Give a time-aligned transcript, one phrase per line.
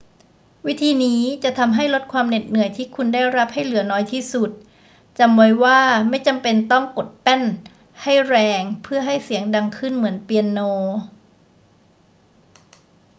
[0.67, 4.49] วิธีนี้จะทำให้ลดความเหน็ดเหนื่อยที่คุณได้รับให้เหลือน้อยที่สุด
[5.19, 7.41] จำไว้ว่าไม่จำเป็นต้องกดแป้น
[8.01, 10.59] ให้แรงเพื่อให้เสียงดังขึ้นเหมือนเปียโน